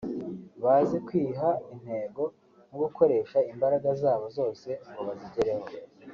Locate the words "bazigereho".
5.07-5.65